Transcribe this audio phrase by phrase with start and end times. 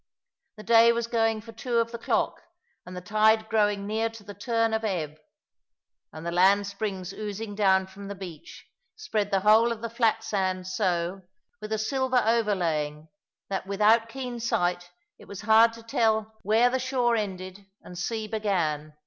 [0.57, 2.41] The day was going for two of the clock,
[2.87, 5.19] and the tide growing near to the turn of ebb;
[6.11, 10.73] and the landsprings oozing down from the beach, spread the whole of the flat sands
[10.73, 11.21] so,
[11.61, 13.09] with a silver overlaying,
[13.49, 18.27] that without keen sight it was hard to tell where the shore ended and sea
[18.27, 18.93] began.